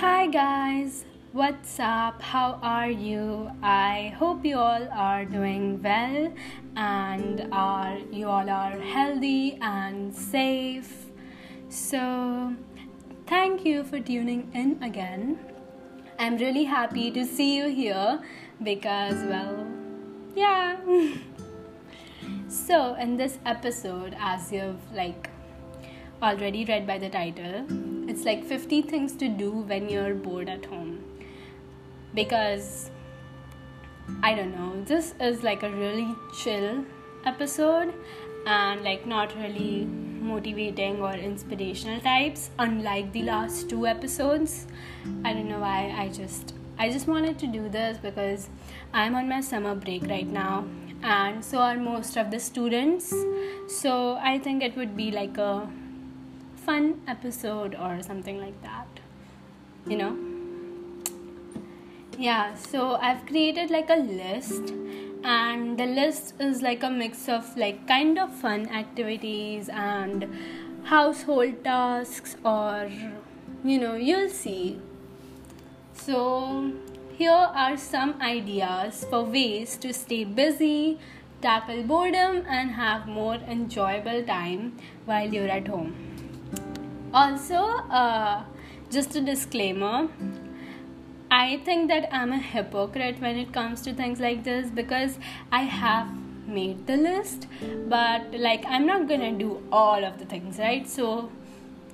[0.00, 2.22] Hi guys, what's up?
[2.22, 3.50] How are you?
[3.62, 6.32] I hope you all are doing well
[6.74, 11.04] and are you all are healthy and safe.
[11.68, 12.54] So,
[13.26, 15.38] thank you for tuning in again.
[16.18, 18.22] I'm really happy to see you here
[18.62, 19.66] because well,
[20.34, 20.78] yeah.
[22.48, 25.29] so, in this episode as you've like
[26.22, 27.64] already read by the title,
[28.08, 31.04] it's like 50 things to do when you're bored at home.
[32.14, 32.90] Because
[34.22, 36.84] I don't know, this is like a really chill
[37.24, 37.94] episode
[38.46, 44.66] and like not really motivating or inspirational types unlike the last two episodes.
[45.24, 48.48] I don't know why i just i just wanted to do this because
[48.92, 50.64] i'm on my summer break right now
[51.02, 53.14] and so are most of the students.
[53.68, 55.68] So i think it would be like a
[57.14, 59.00] episode or something like that
[59.86, 60.16] you know?
[62.18, 64.74] Yeah so i've created like a list
[65.22, 70.26] and the list is like a mix of like kind of fun activities and
[70.84, 72.90] household tasks or
[73.64, 74.80] you know you'll see.
[75.92, 76.72] So
[77.16, 80.98] here are some ideas for ways to stay busy
[81.42, 86.09] tackle boredom and have more enjoyable time while you're at home
[87.12, 87.56] also
[87.90, 88.42] uh,
[88.90, 90.08] just a disclaimer
[91.30, 95.16] I think that I'm a hypocrite when it comes to things like this because
[95.52, 96.08] I have
[96.48, 97.46] made the list,
[97.86, 100.88] but like I'm not gonna do all of the things, right?
[100.88, 101.30] So,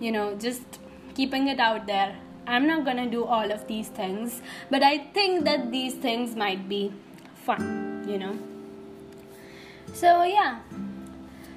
[0.01, 0.81] you know, just
[1.15, 2.17] keeping it out there.
[2.47, 6.67] I'm not gonna do all of these things, but I think that these things might
[6.67, 6.95] be
[7.35, 8.39] fun, you know.
[9.93, 10.61] So, yeah.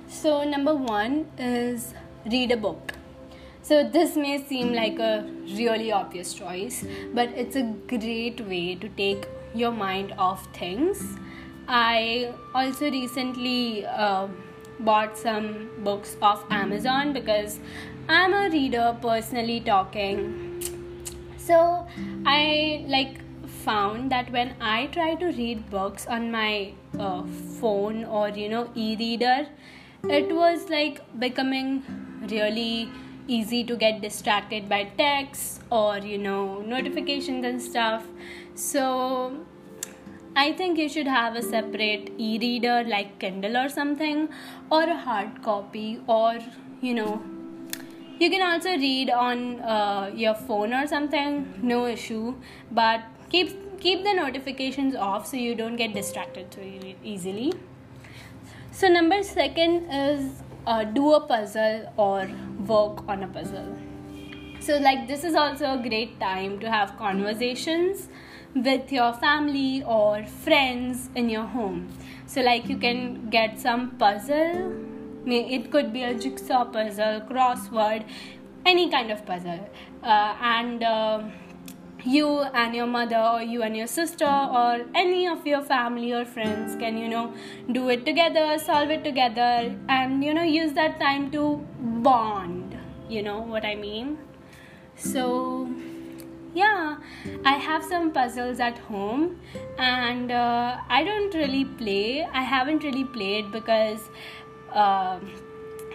[0.10, 1.94] So, number one is
[2.26, 2.99] read a book
[3.70, 5.24] so, this may seem like a
[5.56, 11.04] really obvious choice, but it's a great way to take your mind off things.
[11.68, 14.28] I also recently uh,
[14.80, 17.60] bought some books off Amazon because
[18.08, 20.64] I'm a reader personally talking.
[21.38, 21.86] So,
[22.26, 23.20] I like
[23.66, 27.22] found that when I try to read books on my uh,
[27.60, 29.48] phone or you know e reader,
[30.06, 31.84] it was like becoming
[32.32, 32.90] really
[33.38, 38.06] easy to get distracted by texts or you know notifications and stuff.
[38.56, 39.46] So
[40.40, 44.20] i think you should have a separate e-reader like kindle or something
[44.70, 46.38] or a hard copy or
[46.82, 47.20] you know
[48.20, 52.36] you can also read on uh, your phone or something no issue
[52.72, 53.02] but
[53.32, 56.62] keep keep the notifications off so you don't get distracted so
[57.04, 57.54] easily.
[58.72, 62.30] So number second is uh, do a puzzle or
[62.66, 63.78] work on a puzzle.
[64.60, 68.10] So, like, this is also a great time to have conversations
[68.54, 71.88] with your family or friends in your home.
[72.26, 74.74] So, like, you can get some puzzle,
[75.26, 78.06] it could be a jigsaw puzzle, crossword,
[78.66, 79.70] any kind of puzzle,
[80.04, 81.24] uh, and uh,
[82.06, 86.24] you and your mother or you and your sister or any of your family or
[86.26, 87.34] friends can you know
[87.72, 92.78] do it together solve it together and you know use that time to bond.
[93.10, 94.18] You know what i mean?
[94.96, 95.70] So
[96.54, 96.98] yeah
[97.46, 99.40] i have some puzzles at home
[99.78, 102.24] and uh, i don't really play.
[102.24, 104.10] I haven't really played because
[104.74, 105.20] uh,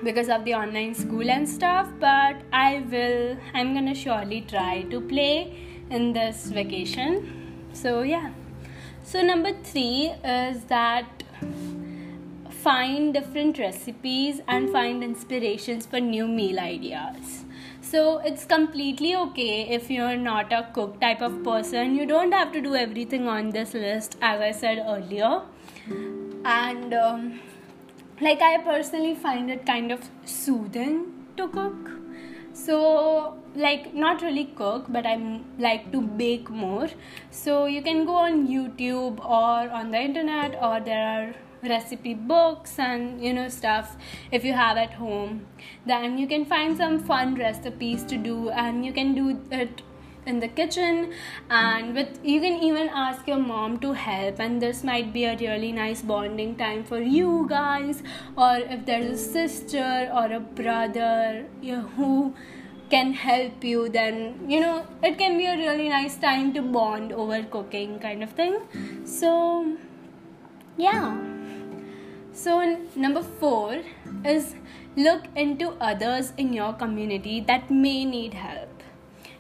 [0.03, 5.01] because of the online school and stuff but i will i'm gonna surely try to
[5.01, 7.69] play in this vacation.
[7.73, 8.31] So, yeah.
[9.03, 11.23] So, number three is that
[12.51, 17.45] find different recipes and find inspirations for new meal ideas.
[17.83, 21.95] So, it's completely okay if you're not a cook type of person.
[21.95, 25.43] You don't have to do everything on this list, as I said earlier.
[26.45, 27.41] And, um,
[28.21, 31.91] like, I personally find it kind of soothing to cook
[32.55, 36.89] so like not really cook but i'm like to bake more.
[37.31, 41.35] So you can go on youtube or on the internet or there are
[41.69, 43.97] recipe books and you know stuff
[44.31, 45.47] if you have at home.
[45.87, 49.83] Then you can find some fun recipes to do and you can do it
[50.27, 51.13] in the kitchen
[51.51, 55.37] and with you can even ask your mom to help and this might be a
[55.37, 58.03] really nice bonding time for you guys
[58.37, 62.35] or if there's a sister or a brother you know, who
[62.91, 67.13] can help you then you know it can be a really nice time to bond
[67.13, 68.59] over cooking kind of thing.
[69.05, 69.77] So
[70.77, 71.17] yeah.
[72.33, 73.83] So number 4
[74.25, 74.55] is
[74.97, 78.74] look into others in your community that may need help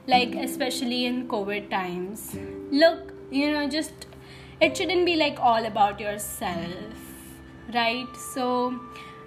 [0.07, 2.37] like especially in covid times.
[2.71, 4.07] Look you know just
[4.61, 6.95] it shouldn't be like all about yourself
[7.75, 8.17] right?
[8.35, 8.79] So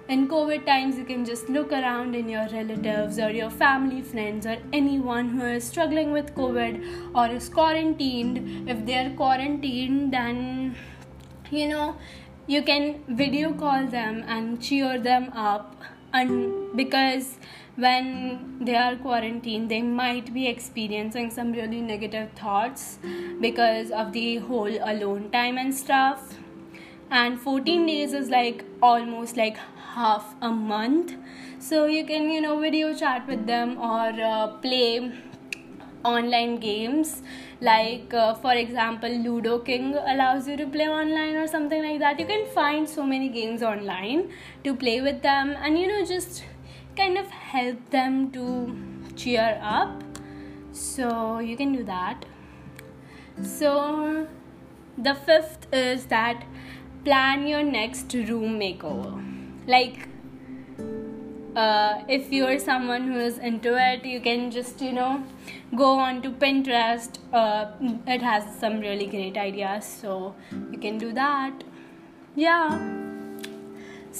[0.08, 4.46] in covid times you can just look around in your relatives or your family friends
[4.46, 6.80] or anyone who is struggling with covid
[7.14, 8.68] or is quarantined.
[8.68, 10.76] If they are quarantined then
[11.50, 11.96] you know
[12.46, 15.76] you can video call them and cheer them up.
[16.14, 17.36] And because
[17.82, 22.98] when they are quarantined they might be experiencing some really negative thoughts
[23.40, 26.34] because of the whole alone time and stuff.
[27.10, 29.56] And 14 days is like almost like
[29.94, 31.14] half a month.
[31.60, 35.12] So you can you know video chat with them or uh, play
[36.04, 37.22] online games.
[37.60, 42.18] Like uh, for example ludo king allows you to play online or something like that.
[42.18, 44.30] You can find so many games online
[44.64, 45.56] to play with them.
[45.62, 46.44] And you know just
[47.02, 48.44] kind of help them to
[49.16, 50.02] cheer up
[50.72, 52.26] so you can do that
[53.42, 54.26] so
[54.96, 56.44] the fifth is that
[57.04, 59.12] plan your next room makeover.
[59.66, 60.08] Like,
[61.54, 65.24] uh, if you're someone who is into it, you can just, you know,
[65.76, 67.18] go on to Pinterest.
[67.32, 67.70] Uh,
[68.06, 70.34] it has some really great ideas, so
[70.72, 71.64] you can do that.
[72.34, 72.97] Yeah.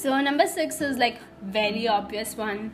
[0.01, 2.71] So, number six is like very obvious one.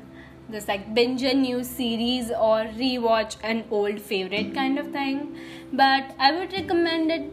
[0.51, 5.35] Just like binge a new series or rewatch an old favorite kind of thing.
[5.73, 7.23] But I would recommend it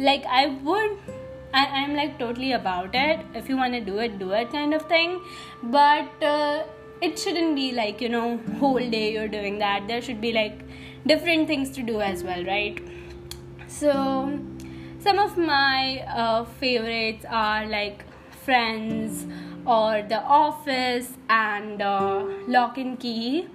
[0.00, 0.98] like I would
[1.54, 3.20] I, I'm like totally about it.
[3.34, 5.20] If you want to do it, do it kind of thing.
[5.62, 6.64] But uh,
[7.00, 9.86] it shouldn't be like, you know, whole day you're doing that.
[9.86, 10.58] There should be like
[11.06, 12.82] different things to do as well, right?
[13.68, 14.40] So,
[14.98, 18.04] some of my uh, favorites are like
[18.46, 19.26] Friends
[19.66, 23.48] or The Office and uh, Locke and Key,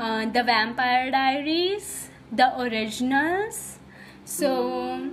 [0.00, 3.78] uh, The Vampire Diaries, The Originals.
[4.24, 5.08] So,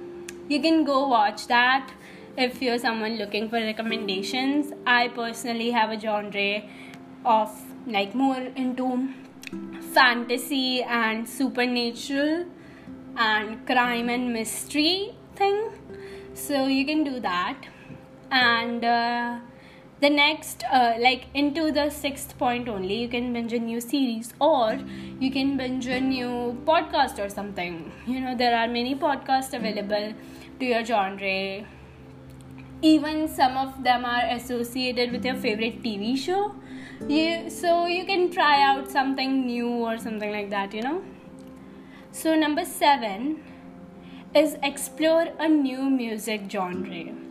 [0.49, 1.91] you can go watch that
[2.37, 4.73] if you're someone looking for recommendations.
[4.87, 6.63] I personally have a genre
[7.23, 7.51] of
[7.85, 9.09] like more into
[9.93, 12.45] fantasy and supernatural
[13.15, 15.69] and crime and mystery thing.
[16.33, 17.57] So you can do that
[18.31, 19.39] and uh,
[19.99, 24.33] the next uh, like into the sixth point only you can binge a new series
[24.39, 24.79] or
[25.19, 27.91] you can binge a new podcast or something.
[28.05, 30.13] You know there are many podcasts available
[30.59, 31.65] to your genre.
[32.81, 36.55] Even some of them are associated with your favorite tv show.
[37.07, 41.03] You so you can try out something new or something like that you know.
[42.11, 43.43] So number 7
[44.35, 47.26] is explore a new music genre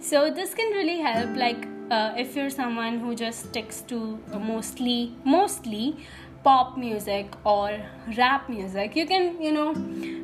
[0.00, 4.38] so this can really help like uh, if you're someone who just sticks to uh,
[4.38, 5.96] mostly mostly
[6.42, 7.78] pop music or
[8.16, 9.74] rap music you can you know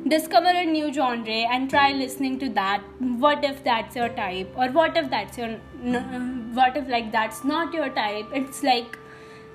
[0.07, 2.81] discover a new genre and try listening to that.
[2.99, 4.53] What if that's your type?
[4.55, 5.49] Or what if that's your
[6.59, 8.27] what if like that's not your type?
[8.33, 8.97] It's like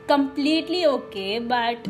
[0.06, 1.86] completely okay but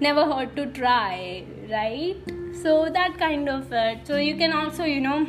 [0.00, 2.16] never hurt to try right?
[2.62, 4.06] So that kind of it.
[4.06, 5.26] So you can also you know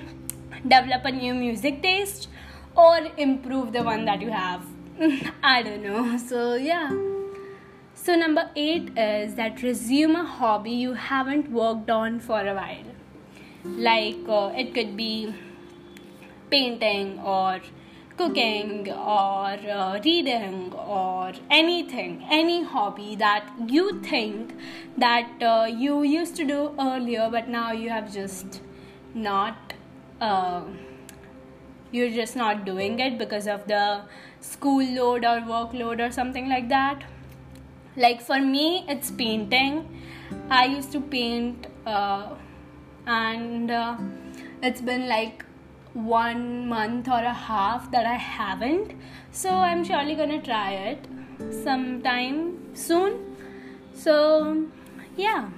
[0.63, 2.29] develop a new music taste
[2.75, 4.65] or improve the one that you have.
[5.43, 6.17] I don't know.
[6.17, 6.91] So yeah.
[7.95, 12.89] So, number eight is that resume a hobby you haven't worked on for a while.
[13.63, 15.33] Like uh, it could be
[16.49, 17.61] painting or
[18.17, 24.53] cooking or uh, reading or anything any hobby that you think
[24.97, 28.61] that uh, you used to do earlier but now you have just
[29.15, 29.72] not
[30.23, 30.63] uh,
[31.91, 34.01] you're just not doing it because of the
[34.39, 37.03] school load or workload or something like that.
[37.95, 39.85] Like for me it's painting.
[40.49, 42.35] I used to paint uh,
[43.05, 43.97] and uh,
[44.61, 45.45] it's been like
[45.93, 48.93] one month or a half that i haven't.
[49.31, 51.05] So i'm surely gonna try it
[51.63, 53.19] sometime soon.
[53.93, 54.65] So
[55.15, 55.49] yeah.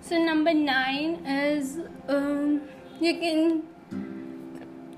[0.00, 1.78] So number nine is
[2.08, 2.62] um,
[3.02, 3.62] you can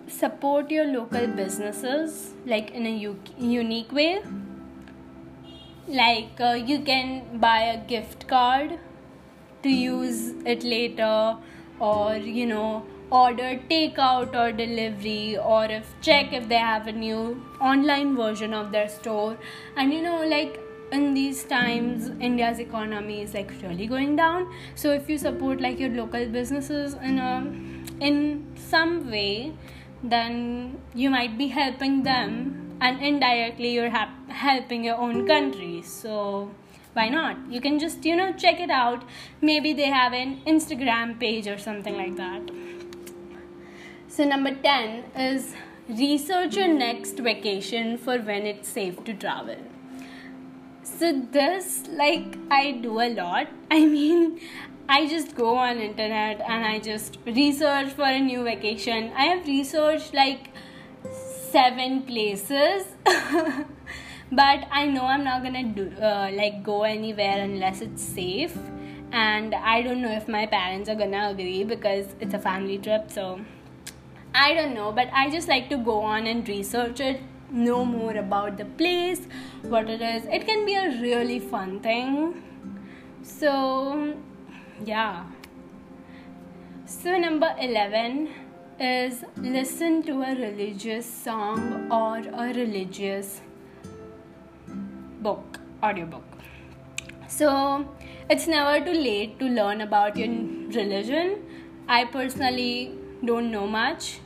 [0.06, 4.23] support your local businesses like in a u- unique way.
[5.88, 8.78] Like uh, you can buy a gift card
[9.62, 11.37] to use it later
[11.80, 17.42] or you know order takeout or delivery or if check if they have a new
[17.61, 19.37] online version of their store.
[19.76, 20.61] And you know like
[20.92, 24.52] in these times india's economy is like really going down.
[24.75, 29.52] So if you support like your local businesses in a in some way
[30.02, 35.82] then you might be helping them and indirectly you're ha- helping your own country.
[35.82, 36.50] So
[36.92, 37.36] why not?
[37.50, 39.04] You can just you know check it out.
[39.40, 42.50] Maybe they have an instagram page or something like that.
[44.08, 45.54] So number 10 is
[45.88, 49.56] research your next vacation for when it's safe to travel.
[50.82, 53.48] So this like i do a lot.
[53.70, 54.40] I mean
[54.88, 59.12] i just go on internet and i just research for a new vacation.
[59.17, 60.50] I have researched like
[61.53, 62.85] seven places.
[64.33, 68.57] But i know i'm not gonna do uh, like go anywhere unless it's safe.
[69.12, 73.11] And i don't know if my parents are gonna agree because it's a family trip
[73.11, 73.41] so
[74.35, 74.91] i don't know.
[74.93, 79.21] But i just like to go on and research it know more about the place
[79.62, 80.25] what it is.
[80.26, 82.43] It can be a really fun thing.
[83.23, 84.14] So
[84.83, 85.25] yeah.
[86.87, 88.28] So number 11
[88.81, 93.40] is listen to a religious song or a religious
[95.21, 96.25] book audiobook.
[97.28, 97.88] So
[98.28, 101.43] it's never too late to learn about your religion.
[101.88, 102.93] I personally
[103.25, 104.19] don't know much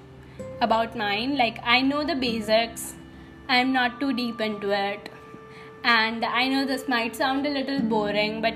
[0.60, 1.36] about mine.
[1.36, 2.94] Like i know the basics.
[3.48, 5.10] I'm not too deep into it.
[5.84, 8.54] And i know this might sound a little boring but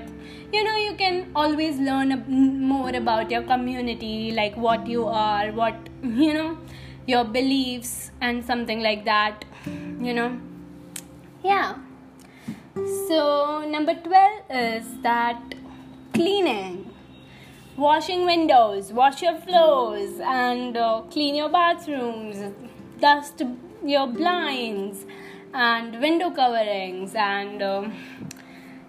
[0.53, 2.23] you know you can always learn
[2.73, 6.57] more about your community like what you are what you know
[7.07, 9.45] your beliefs and something like that
[9.99, 10.39] you know.
[11.43, 11.75] Yeah.
[12.75, 15.55] So number 12 is that
[16.13, 16.89] cleaning.
[17.75, 22.53] Washing windows wash your floors and uh, clean your bathrooms
[22.99, 23.41] dust
[23.83, 25.07] your blinds
[25.53, 27.89] and window coverings and uh,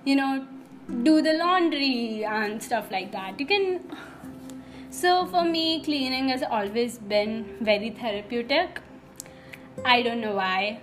[0.04, 0.46] you know
[1.02, 3.40] do the laundry and stuff like that.
[3.40, 3.80] You can
[4.90, 8.80] so for me cleaning has always been very therapeutic.
[9.84, 10.80] I don't know why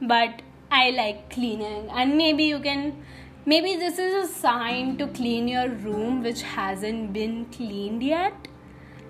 [0.00, 1.88] but i like cleaning.
[1.90, 3.02] And maybe you can
[3.46, 8.48] maybe this is a sign to clean your room which hasn't been cleaned yet.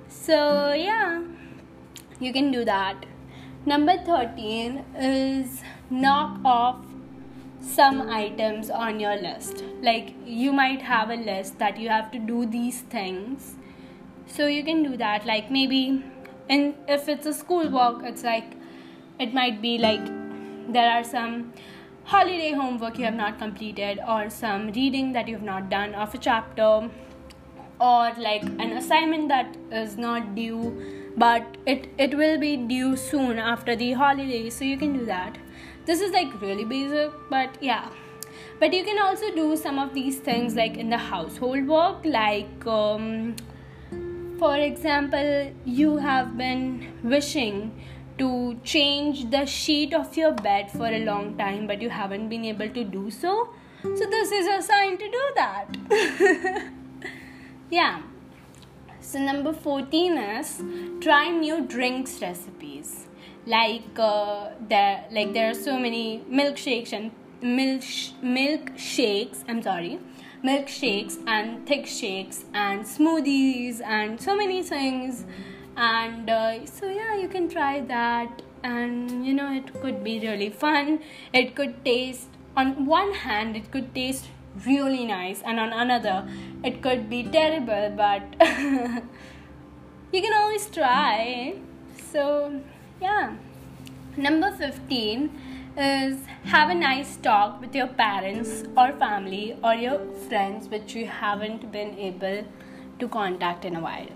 [0.09, 1.23] So yeah
[2.21, 3.07] you can do that.
[3.67, 6.88] Number 13 is knock off
[7.69, 9.65] some items on your list.
[9.83, 13.55] Like you might have a list that you have to do these things.
[14.27, 15.27] So you can do that.
[15.27, 16.05] Like maybe
[16.49, 18.55] and if it's a school work it's like
[19.19, 20.07] it might be like
[20.73, 21.53] there are some
[22.05, 26.15] holiday homework you have not completed or some reading that you have not done of
[26.15, 26.89] a chapter
[27.81, 33.39] or like an assignment that is not due but it it will be due soon
[33.39, 34.49] after the holiday.
[34.49, 35.39] So you can do that
[35.89, 37.89] this is like really basic but yeah.
[38.61, 42.67] But you can also do some of these things like in the household work like
[42.67, 43.37] um,
[44.39, 47.85] for example you have been wishing
[48.19, 52.45] to change the sheet of your bed for a long time but you haven't been
[52.45, 53.49] able to do so.
[53.83, 56.69] So this is a sign to do that.
[57.71, 58.01] Yeah.
[59.01, 60.63] So number 14 is
[61.01, 63.08] try new drinks recipes
[63.49, 67.11] like uh, there like there are so many milkshakes and
[67.43, 67.83] milk
[68.37, 69.99] milkshakes i'm sorry
[70.45, 75.25] milkshakes and thick shakes and smoothies and so many things.
[75.77, 78.43] And uh, so yeah you can try that.
[78.63, 81.01] And you know it could be really fun.
[81.33, 84.27] It could taste on one hand it could taste
[84.67, 86.29] really nice and on another
[86.65, 88.23] it could be terrible but
[90.13, 91.55] you can always try.
[92.13, 92.61] So
[93.01, 93.37] yeah.
[94.17, 95.31] Number 15
[95.77, 101.07] is have a nice talk with your parents or family or your friends which you
[101.07, 102.45] haven't been able
[102.99, 104.09] to contact in a while.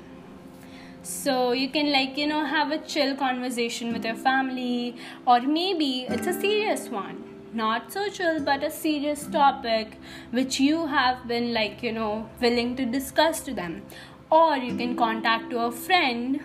[1.03, 4.97] So you can like you know have a chill conversation with your family
[5.27, 9.99] or maybe it's a serious one not so chill but a serious topic
[10.31, 13.83] which you have been like you know willing to discuss to them
[14.31, 16.41] or you can contact to a friend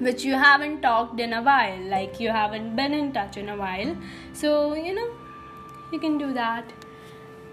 [0.00, 3.56] which you haven't talked in a while like you haven't been in touch in a
[3.56, 3.96] while.
[4.32, 5.08] So you know
[5.92, 6.72] you can do that.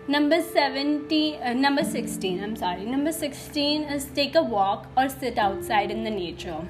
[0.07, 2.85] Number 70 uh, number 16 i'm sorry.
[2.85, 6.61] Number 16 is take a walk or sit outside in the nature.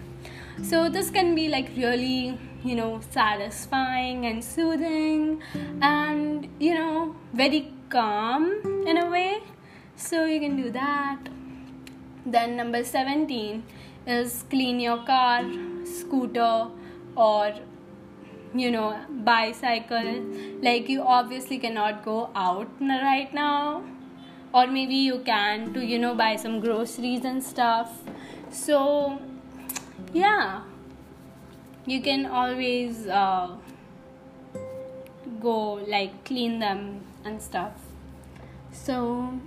[0.63, 5.41] So this can be like really you know satisfying and soothing
[5.81, 9.41] and you know very calm in a way.
[9.95, 11.19] So you can do that.
[12.25, 13.63] Then number 17
[14.07, 15.43] is clean your car,
[15.83, 16.67] scooter,
[17.15, 17.53] or
[18.53, 20.23] you know, bicycle.
[20.61, 23.83] Like, you obviously cannot go out right now,
[24.53, 27.99] or maybe you can to you know buy some groceries and stuff.
[28.51, 29.19] So,
[30.13, 30.61] yeah,
[31.85, 33.49] you can always uh,
[35.41, 37.73] go like clean them and stuff.
[38.71, 39.39] So,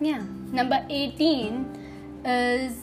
[0.00, 0.22] yeah,
[0.52, 2.74] number 18 is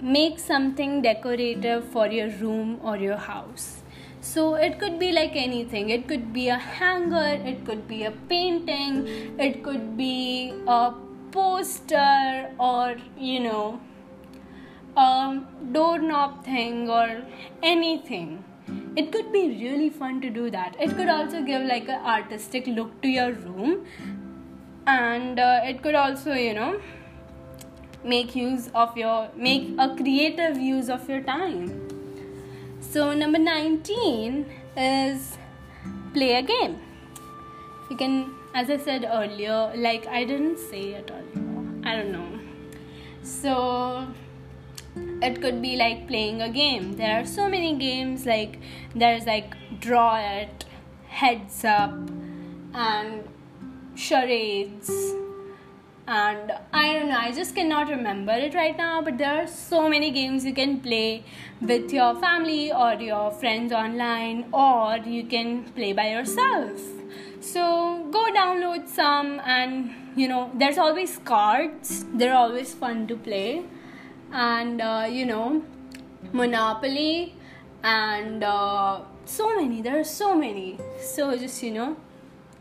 [0.00, 3.82] make something decorative for your room or your house.
[4.20, 5.90] So it could be like anything.
[5.90, 9.06] It could be a hanger, it could be a painting,
[9.38, 10.92] it could be a
[11.30, 13.80] poster or you know
[14.96, 15.40] a
[15.72, 17.22] doorknob thing or
[17.62, 18.44] anything.
[18.96, 20.76] It could be really fun to do that.
[20.80, 23.86] It could also give like an artistic look to your room
[24.86, 26.80] and uh, it could also, you know,
[28.06, 31.68] make use of your make a creative use of your time.
[32.80, 34.46] So number 19
[34.76, 35.38] is
[36.14, 36.78] play a game.
[37.90, 41.46] You can as i said earlier like i didn't say it earlier.
[41.84, 42.38] I don't know.
[43.22, 44.06] So
[45.22, 46.96] it could be like playing a game.
[46.96, 48.58] There are so many games like
[48.94, 50.64] there's like draw it
[51.08, 51.92] heads up
[52.74, 53.28] and
[53.94, 54.90] charades
[56.06, 59.02] and I don't know, I just cannot remember it right now.
[59.02, 61.24] But there are so many games you can play
[61.60, 66.80] with your family or your friends online, or you can play by yourself.
[67.40, 73.64] So go download some, and you know, there's always cards, they're always fun to play,
[74.32, 75.62] and uh, you know,
[76.32, 77.34] Monopoly,
[77.82, 80.78] and uh, so many, there are so many.
[81.00, 81.96] So just you know,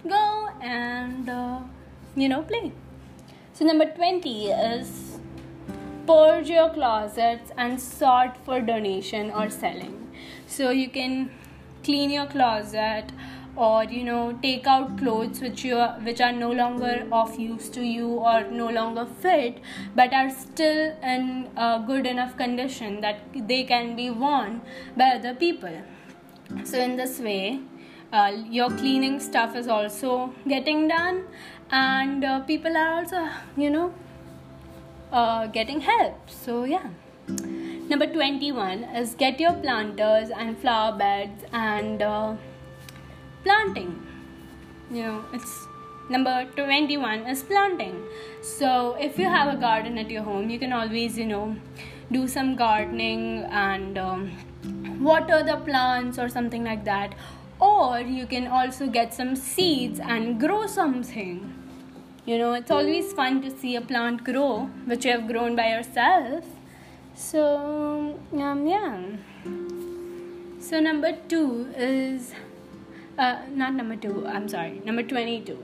[0.07, 1.59] go and uh,
[2.15, 2.71] you know, play.
[3.57, 5.17] So, number 20 is
[6.05, 10.11] purge your closets and sort for donation or selling.
[10.45, 11.31] So, you can
[11.81, 13.13] clean your closet
[13.55, 17.69] or you know take out clothes which you are, which are no longer of use
[17.69, 19.61] to you or no longer fit
[19.95, 24.59] but are still in a good enough condition that they can be worn
[24.97, 25.81] by other people
[26.65, 27.61] so in this way
[28.11, 31.23] uh, your cleaning stuff is also getting done
[31.71, 33.93] and uh, people are also you know
[35.11, 36.29] uh, getting help.
[36.29, 36.89] So yeah.
[37.87, 42.35] Number 21 is get your planters and flower beds and uh,
[43.43, 44.05] planting.
[44.91, 45.67] You know it's
[46.09, 48.03] number 21 is planting.
[48.41, 51.55] So if you have a garden at your home you can always you know
[52.11, 54.31] do some gardening and um,
[55.01, 57.15] water the plants or something like that.
[57.59, 61.64] Or you can also get some seeds and grow something
[62.25, 65.67] you know it's always fun to see a plant grow which you have grown by
[65.69, 66.43] yourself
[67.15, 69.01] so um, yeah.
[70.59, 72.33] So number two is
[73.17, 75.57] uh, not number two i'm sorry number 22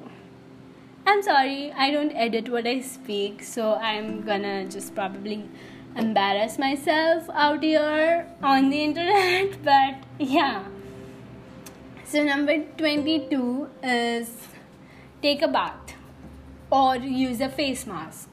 [1.06, 5.50] i'm sorry i don't edit what i speak so i'm gonna just probably
[5.98, 10.64] embarrass myself out here on the internet but yeah.
[12.06, 14.30] So, number 22 is
[15.22, 15.94] take a bath
[16.72, 18.30] or use a face mask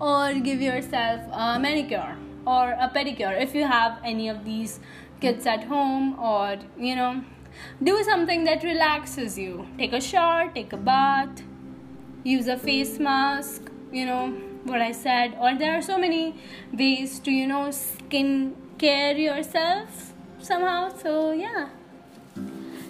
[0.00, 4.80] or give yourself a manicure or a pedicure if you have any of these
[5.20, 7.22] kits at home or you know
[7.82, 9.66] do something that relaxes you.
[9.78, 11.42] Take a shower take a bath
[12.24, 14.28] use a face mask you know
[14.64, 15.36] what i said.
[15.40, 16.36] Or there are so many
[16.72, 20.96] ways to you know skin care yourself somehow.
[20.96, 21.68] So yeah.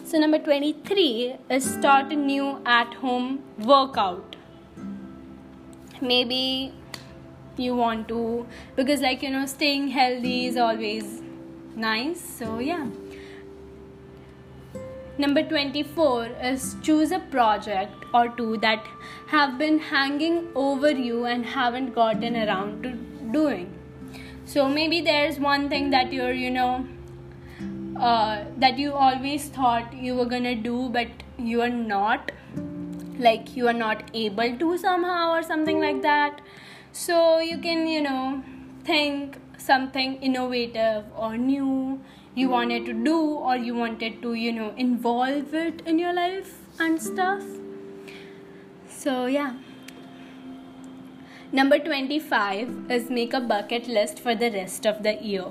[0.04, 4.27] So, number 23 is start a new at home workout.
[6.00, 6.72] Maybe
[7.56, 11.22] you want to, because, like, you know, staying healthy is always
[11.74, 12.20] nice.
[12.20, 12.86] So, yeah.
[15.18, 18.86] Number 24 is choose a project or two that
[19.26, 22.92] have been hanging over you and haven't gotten around to
[23.32, 23.74] doing.
[24.44, 26.86] So, maybe there's one thing that you're, you know,
[27.98, 32.30] uh, that you always thought you were gonna do but you are not
[33.18, 36.40] like you are not able to somehow or something like that.
[36.92, 38.42] So you can you know
[38.84, 42.00] think something innovative or new
[42.34, 46.58] you wanted to do or you wanted to you know involve it in your life
[46.78, 47.42] and stuff.
[48.88, 49.54] So yeah.
[51.50, 55.46] Number 25 is make a bucket list for the rest of the year.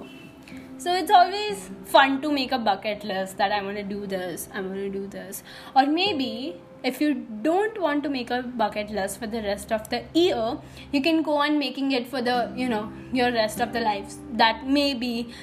[0.77, 4.47] So it's always fun to make a bucket list that I want to do this,
[4.53, 5.41] I want to do this.
[5.75, 9.89] Or maybe if you don't want to make a bucket list for the rest of
[9.89, 10.58] the year,
[10.91, 14.17] you can go on making it for the, you know, your rest of the lives.
[14.34, 15.34] That may be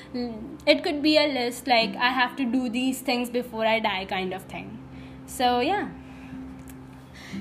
[0.67, 4.05] it could be a list like I have to do these things before I die
[4.07, 4.79] kind of thing.
[5.27, 5.89] So yeah.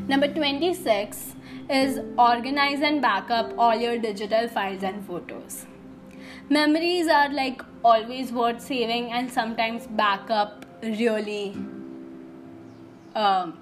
[0.08, 1.36] Number 26
[1.70, 5.66] is organize and back up all your digital files and photos
[6.50, 11.56] memories are like always worth saving and sometimes backup really
[13.16, 13.58] um,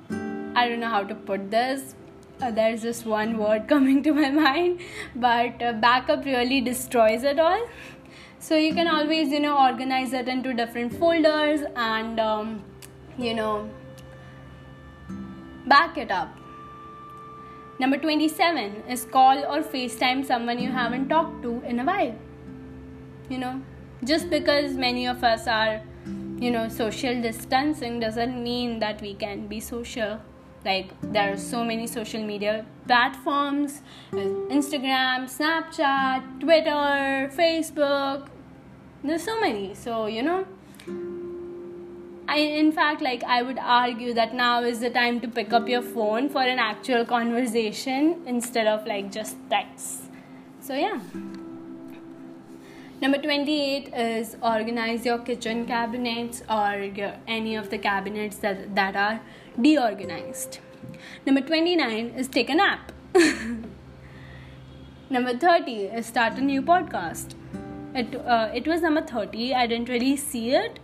[0.55, 1.95] i don't know how to put this.
[2.41, 4.79] Uh, there's just one word coming to my mind
[5.15, 7.67] but uh, backup really destroys it all.
[8.39, 12.63] So you can always you know organize it into different folders and um,
[13.17, 13.69] you know
[15.67, 16.35] back it up.
[17.79, 22.15] Number 27 is call or facetime someone you haven't talked to in a while.
[23.29, 23.61] You know
[24.03, 25.81] just because many of us are
[26.39, 30.19] you know social distancing doesn't mean that we can be social
[30.65, 33.81] like there are so many social media platforms
[34.13, 34.17] uh,
[34.57, 38.27] instagram snapchat twitter facebook.
[39.03, 39.73] There's so many.
[39.73, 40.45] So you know
[42.27, 45.67] I, in fact like i would argue that now is the time to pick up
[45.67, 50.03] your phone for an actual conversation instead of like just text.
[50.61, 50.99] So yeah
[53.01, 56.91] Number 28 is organize your kitchen cabinets or
[57.27, 59.21] any of the cabinets that, that are
[59.59, 60.59] deorganized.
[61.25, 62.91] Number 29 is take a nap.
[65.09, 67.33] number 30 is start a new podcast.
[67.95, 69.55] It, uh, it was number 30.
[69.55, 70.77] I didn't really see it,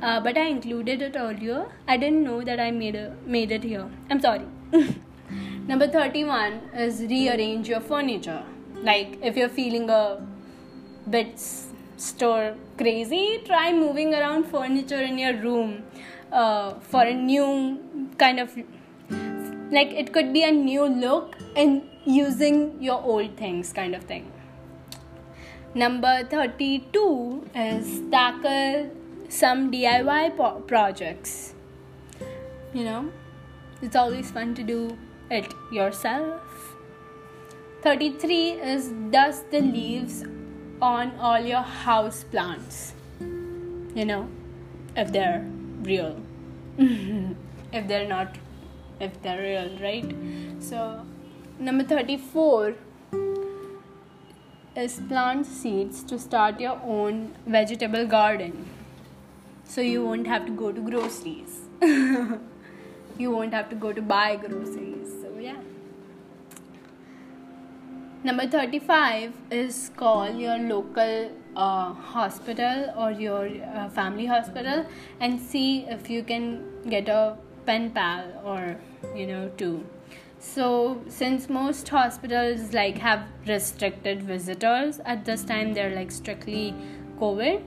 [0.00, 1.66] uh, but I included it earlier.
[1.88, 3.90] I didn't know that I made, a, made it here.
[4.08, 4.46] I'm sorry.
[5.66, 8.44] number 31 is rearrange your furniture.
[8.76, 10.24] Like if you're feeling a
[11.10, 11.38] bit
[11.96, 15.84] store crazy, try moving around furniture in your room
[16.32, 18.56] uh, for a new kind of
[19.70, 24.32] like it could be a new look and using your old things kind of thing.
[25.74, 28.90] Number 32 is tackle
[29.28, 31.54] some DIY po- projects.
[32.72, 33.12] You know,
[33.82, 34.96] it's always fun to do
[35.30, 36.40] it yourself.
[37.82, 40.24] 33 is dust the leaves
[40.80, 42.94] on all your house plants.
[43.20, 44.28] You know,
[44.96, 45.44] if they're
[45.82, 46.20] real.
[46.78, 48.36] if they're not,
[49.00, 50.14] if they're real, right?
[50.60, 51.04] So,
[51.58, 52.74] number 34
[54.76, 58.68] is plant seeds to start your own vegetable garden.
[59.64, 61.60] So, you won't have to go to groceries.
[61.82, 65.12] you won't have to go to buy groceries.
[65.22, 65.56] So, yeah.
[68.24, 74.84] Number 35 is call your local uh, hospital or your uh, family hospital
[75.20, 78.76] and see if you can get a pen pal or
[79.14, 79.86] you know two.
[80.40, 86.74] So since most hospitals like have restricted visitors at this time, they're like strictly
[87.20, 87.62] COVID.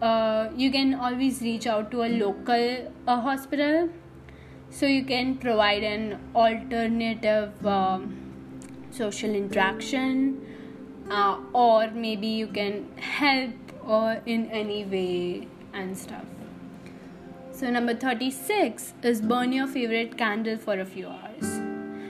[0.00, 3.88] Uh, you can always reach out to a local uh, hospital
[4.70, 7.66] so you can provide an alternative.
[7.66, 8.25] Um,
[8.96, 10.40] social interaction
[11.10, 13.54] uh, or maybe you can help
[13.86, 16.24] or in any way and stuff.
[17.52, 21.60] So number 36 is burn your favorite candle for a few hours.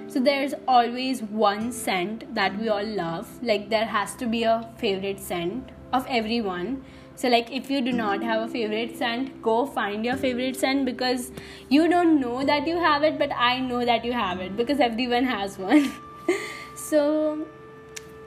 [0.09, 3.29] So there's always one scent that we all love.
[3.43, 6.85] Like there has to be a favorite scent of everyone.
[7.17, 10.85] So like if you do not have a favorite scent go find your favorite scent
[10.85, 11.31] because
[11.71, 14.81] you don't know that you have it but i know that you have it because
[14.81, 15.91] everyone has one
[16.77, 17.47] so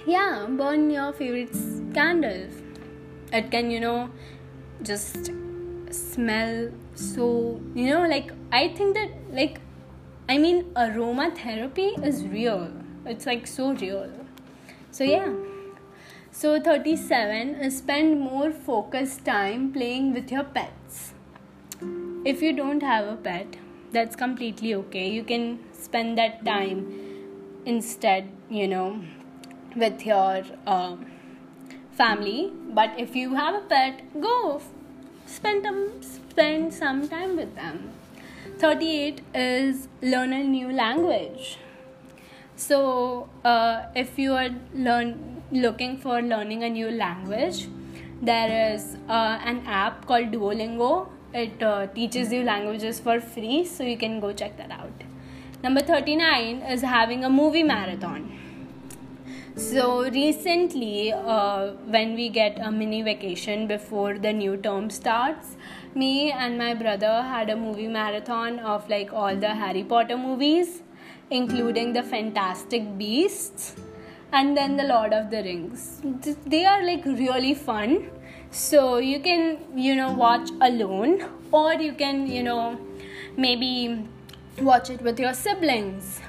[0.06, 1.56] yeah burn your favorite
[1.94, 2.48] candle
[3.32, 4.10] it can you know
[4.82, 5.32] just
[5.92, 9.62] smell so you know like i think that like
[10.28, 12.72] i mean aromatherapy is real.
[13.06, 14.12] It's like so real.
[14.92, 15.34] So yeah.
[16.32, 21.14] So 37 is spend more focused time playing with your pets.
[22.26, 23.58] If you don't have a pet
[23.92, 25.10] that's completely okay.
[25.10, 27.09] You can spend that time
[27.66, 29.02] instead you know
[29.76, 30.96] with your uh,
[31.92, 32.52] family.
[32.74, 34.62] But if you have a pet go
[35.26, 37.90] spend them spend some time with them.
[38.60, 41.58] 38 is learn a new language.
[42.56, 47.68] So uh, if you are learn looking for learning a new language
[48.22, 51.08] there is uh, an app called duolingo.
[51.34, 54.99] It uh, teaches you languages for free so you can go check that out
[55.62, 58.40] Number 39 is having a movie marathon.
[59.58, 65.58] So, recently, uh, when we get a mini vacation before the new term starts,
[65.94, 70.82] me and my brother had a movie marathon of like all the Harry Potter movies,
[71.30, 73.76] including the Fantastic Beasts
[74.32, 76.02] and then the Lord of the Rings.
[76.46, 78.10] They are like really fun.
[78.52, 82.80] So, you can, you know, watch alone or you can, you know,
[83.36, 84.08] maybe
[84.62, 86.20] watch it with your siblings.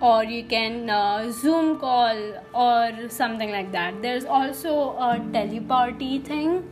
[0.00, 2.16] Or you can uh, zoom call
[2.52, 4.02] or something like that.
[4.02, 6.68] There's also a teleparty thing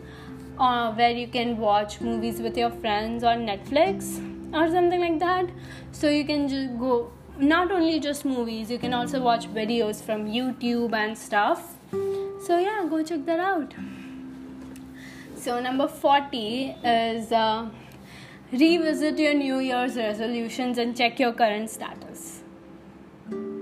[0.59, 4.19] uh, where you can watch movies with your friends on netflix
[4.53, 5.51] or something like that.
[5.93, 10.27] So you can just go not only just movies you can also watch videos from
[10.27, 11.77] youtube and stuff.
[12.47, 13.75] So yeah go check that out.
[15.35, 17.69] So number 40 is uh,
[18.53, 22.43] revisit your new year's resolutions and check your current status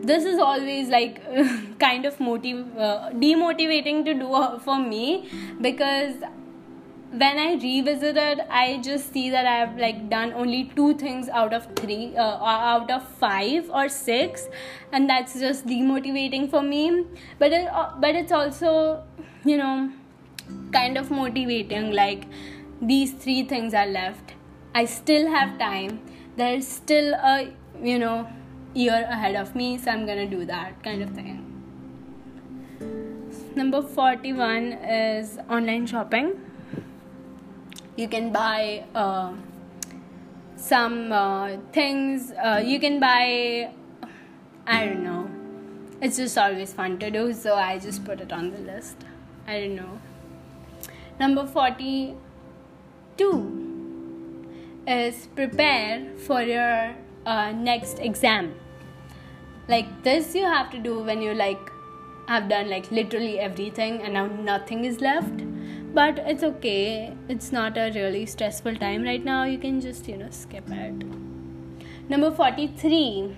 [0.03, 1.21] this is always like
[1.79, 5.29] kind of motiv- uh, demotivating to do for me
[5.61, 6.15] because
[7.13, 11.67] when I revisited, I just see that I've like done only two things out of
[11.75, 14.49] three, uh, out of five or six,
[14.93, 17.05] and that's just demotivating for me.
[17.39, 19.03] But it, uh, but it's also,
[19.45, 19.91] you know,
[20.73, 21.91] kind of motivating.
[21.93, 22.27] Like
[22.81, 24.35] these three things are left.
[24.73, 26.01] I still have time.
[26.37, 27.53] There's still a
[27.83, 28.29] you know
[28.73, 31.47] year ahead of me, so I'm gonna do that kind of thing.
[33.57, 36.41] Number 41 is online shopping.
[37.97, 39.33] You can buy uh,
[40.57, 42.31] some uh, things.
[42.33, 43.73] Uh, you can buy
[44.67, 45.29] i don't know.
[46.01, 49.05] It's just always fun to do so i just put it on the list.
[49.49, 49.99] I don't know.
[51.19, 52.21] Number 42
[54.91, 58.55] is prepare for your uh, next exam.
[59.69, 61.71] Like this you have to do when you like
[62.27, 65.45] have done like literally everything and now nothing is left.
[65.95, 67.15] But it's okay.
[67.29, 69.45] It's not a really stressful time right now.
[69.45, 71.05] You can just you know skip it.
[72.09, 73.37] Number 43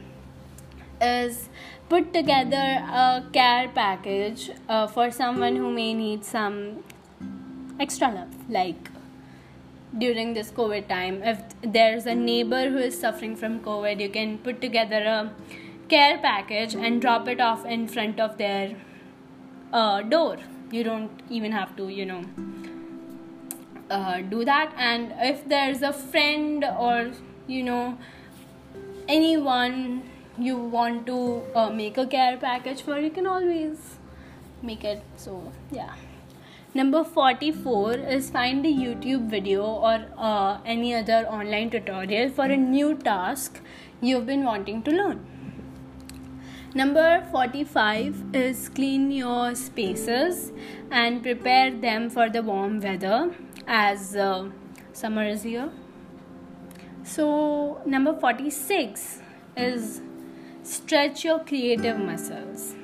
[1.02, 1.48] is
[1.88, 2.64] put together
[3.02, 6.84] a care package uh, for someone who may need some
[7.80, 8.91] extra love like
[9.98, 14.38] during this covid time if there's a neighbor who is suffering from covid you can
[14.38, 15.32] put together a
[15.92, 18.76] care package and drop it off in front of their
[19.72, 20.36] uh, door.
[20.70, 22.22] You don't even have to you know
[23.90, 24.72] uh, do that.
[24.76, 27.10] And if there's a friend or
[27.46, 27.98] you know
[29.08, 30.02] anyone
[30.38, 33.98] you want to uh, make a care package for you can always
[34.62, 35.02] make it.
[35.16, 35.94] So yeah
[36.74, 42.56] number 44 is find a youtube video or uh, any other online tutorial for a
[42.56, 43.60] new task
[44.00, 45.20] you've been wanting to learn
[46.74, 50.52] Number 45 is clean your spaces
[50.90, 53.34] and prepare them for the warm weather
[53.66, 54.48] as uh,
[54.94, 55.70] summer is here.
[57.02, 59.20] So, number 46
[59.54, 60.00] is
[60.62, 62.74] stretch your creative muscles.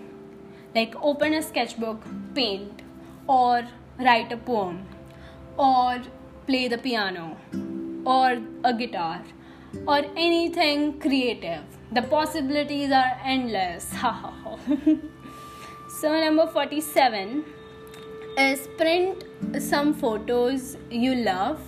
[0.74, 2.02] Like open a sketchbook,
[2.34, 2.82] paint,
[3.26, 3.66] or
[3.98, 4.86] write a poem,
[5.56, 6.00] or
[6.46, 7.36] play the piano,
[8.04, 9.22] or a guitar,
[9.86, 11.62] or anything creative.
[11.92, 13.92] The possibilities are endless.
[16.00, 17.44] So number 47
[18.36, 19.24] is print
[19.58, 21.60] some photos you love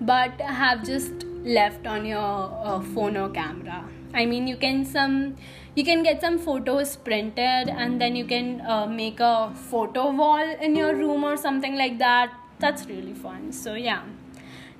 [0.00, 3.84] but have just left on your uh, phone or camera.
[4.14, 5.36] I mean you can some
[5.78, 10.54] you can get some photos printed and then you can uh, make a photo wall
[10.68, 14.02] in your room or something like that that's really fun so yeah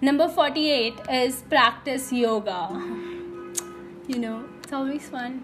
[0.01, 2.63] number 48 is practice yoga
[4.09, 5.43] you know it's always fun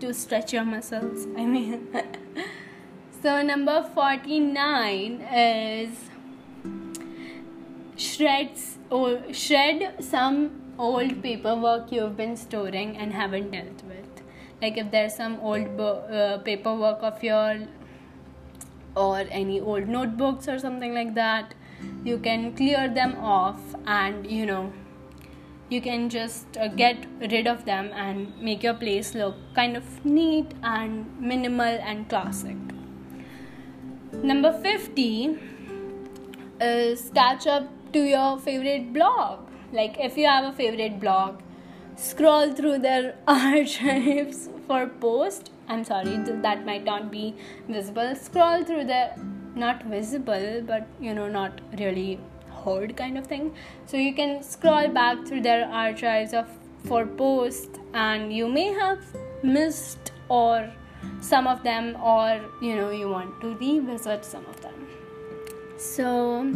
[0.00, 1.26] to stretch your muscles.
[1.36, 1.88] I mean,
[3.22, 5.90] so number 49 is
[7.96, 13.82] shreds or shred some old paperwork you've been storing and haven't dealt.
[14.66, 17.58] Like if there's some old bo- uh, paperwork of your
[18.96, 21.54] or any old notebooks or something like that,
[22.04, 24.72] you can clear them off and you know
[25.68, 30.04] you can just uh, get rid of them and make your place look kind of
[30.04, 32.56] neat and minimal and classic.
[34.34, 35.38] Number 50
[36.60, 39.48] is catch up to your favorite blog.
[39.72, 41.42] Like if you have a favorite blog,
[41.96, 45.50] scroll through their archives for post.
[45.68, 47.34] I'm sorry, that might not be
[47.68, 48.14] visible.
[48.14, 49.10] Scroll through the
[49.54, 52.20] not visible, but you know, not really
[52.66, 53.54] heard kind of thing
[53.86, 56.48] so you can scroll back through their archives of
[56.84, 59.04] for posts and you may have
[59.42, 60.72] missed or
[61.20, 64.65] some of them or you know you want to revisit some of them
[65.78, 66.52] so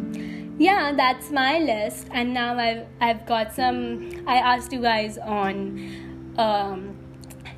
[0.59, 2.07] yeah that's my list.
[2.13, 6.97] And now i've i've got some i asked you guys on um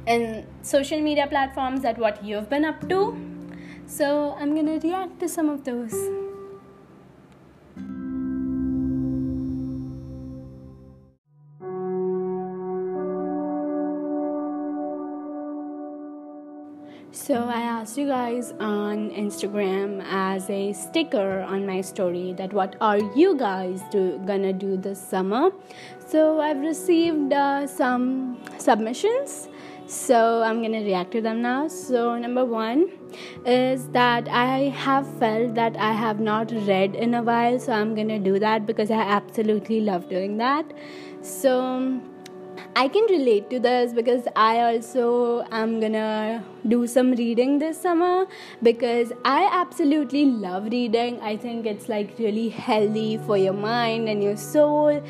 [0.07, 3.17] in social media platforms that what you've been up to.
[3.87, 6.22] So i'm gonna react to some of those
[17.33, 22.77] So I asked you guys on Instagram as a sticker on my story that what
[22.79, 25.51] are you guys do, gonna do this summer?
[26.07, 29.49] So I've received uh, some submissions.
[29.87, 31.69] So I'm gonna react to them now.
[31.69, 32.91] So number one
[33.47, 37.95] is that I have felt that I have not read in a while, so I'm
[37.95, 40.71] gonna do that because I absolutely love doing that.
[41.23, 41.99] So
[42.75, 48.27] I can relate to this because I also am gonna do some reading this summer
[48.63, 51.21] because I absolutely love reading.
[51.21, 55.03] I think it's like really healthy for your mind and your soul,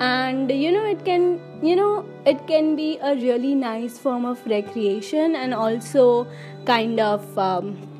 [0.00, 4.44] and you know, it can, you know, it can be a really nice form of
[4.46, 6.26] recreation and also
[6.64, 7.38] kind of.
[7.38, 7.93] Um,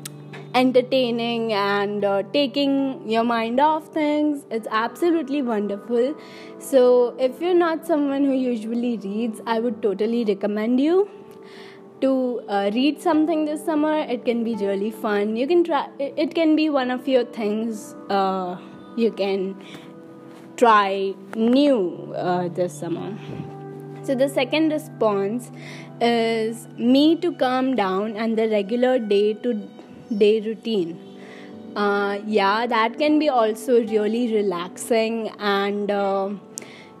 [0.55, 4.45] entertaining and uh, taking your mind off things.
[4.49, 6.15] It's absolutely wonderful.
[6.59, 11.09] So, if you're not someone who usually reads, I would totally recommend you
[12.01, 13.99] to uh, read something this summer.
[13.99, 15.35] It can be really fun.
[15.35, 18.57] You can try, it can be one of your things uh,
[18.95, 19.61] you can
[20.55, 23.17] try new uh, this summer.
[24.03, 25.51] So, the second response
[25.99, 29.67] is me to calm down and the regular day to
[30.17, 30.99] day routine.
[31.75, 36.29] Uh, yeah, that can be also really relaxing, and uh,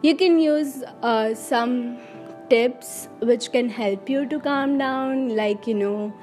[0.01, 1.97] you can use uh, some
[2.49, 6.13] tips which can help you to calm down, like you know,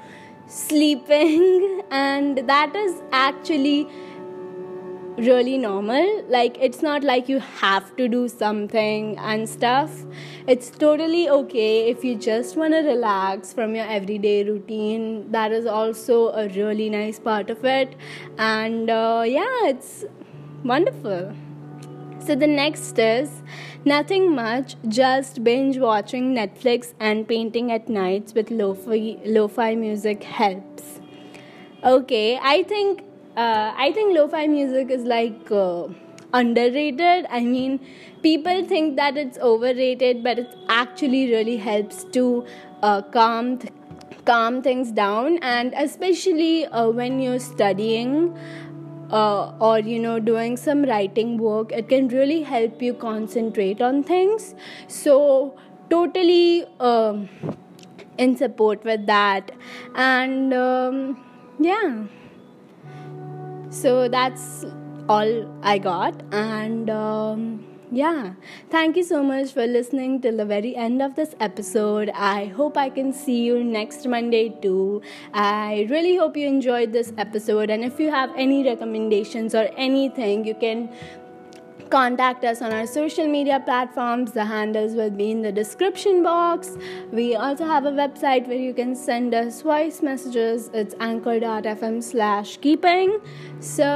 [0.47, 3.87] sleeping, and that is actually
[5.17, 6.23] really normal.
[6.27, 9.91] Like, it's not like you have to do something and stuff.
[10.47, 15.31] It's totally okay if you just want to relax from your everyday routine.
[15.31, 17.95] That is also a really nice part of it.
[18.37, 20.05] And uh, yeah, it's
[20.63, 21.33] wonderful.
[22.19, 23.41] So, the next is
[23.83, 31.01] nothing much, just binge watching Netflix and painting at nights with lo-fi, lo-fi music helps.
[31.83, 33.03] Okay, I think
[33.35, 35.87] uh, I think lo-fi music is like uh,
[36.33, 37.25] underrated.
[37.29, 37.79] I mean,
[38.21, 42.45] people think that it's overrated, but it actually really helps to
[42.81, 43.73] uh, calm th-
[44.25, 48.37] calm things down, and especially uh, when you're studying.
[49.11, 54.01] Uh, or you know doing some writing work it can really help you concentrate on
[54.01, 54.55] things
[54.87, 55.55] so
[55.87, 57.29] totally um,
[58.17, 59.51] in support with that
[59.93, 61.23] and um,
[61.59, 62.05] yeah
[63.73, 64.65] so that's
[65.09, 68.33] all I got, and um, yeah,
[68.69, 72.09] thank you so much for listening till the very end of this episode.
[72.15, 75.01] I hope I can see you next Monday too.
[75.33, 80.45] I really hope you enjoyed this episode, and if you have any recommendations or anything,
[80.45, 80.89] you can
[81.93, 84.31] contact us on our social media platforms.
[84.31, 86.75] The handles will be in the description box.
[87.11, 90.71] We also have a website where you can send us voice messages.
[90.73, 93.19] It's anchor.fm slash keeping.
[93.59, 93.91] So,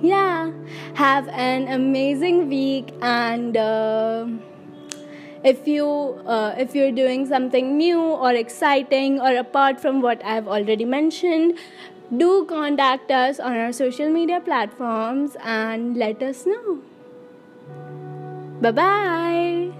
[0.00, 0.52] yeah,
[0.94, 3.56] have an amazing week and.
[3.56, 4.28] Uh,
[5.42, 5.84] if you
[6.26, 11.62] uh, if you're doing something new or exciting or apart from what i've already mentioned
[12.24, 16.78] do contact us on our social media platforms and let us know
[18.60, 19.70] Bye bye.